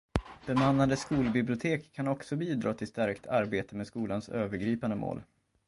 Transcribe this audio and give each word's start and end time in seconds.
Bemannade 0.45 0.97
skolbibliotek 0.97 1.91
kan 1.93 2.07
också 2.07 2.35
bidra 2.35 2.73
till 2.73 2.87
stärkt 2.87 3.27
arbete 3.27 3.75
med 3.75 3.87
skolans 3.87 4.29
övergripande 4.29 4.95
mål. 4.95 5.21